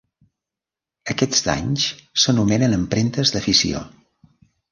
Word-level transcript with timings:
Aquests 1.13 1.43
d'anys 1.49 1.85
s'anomenen 2.23 2.75
empremtes 2.79 3.35
de 3.35 3.45
fissió. 3.49 3.83